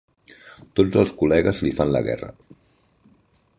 [0.79, 2.33] Tots els col·legues li fan la guerra.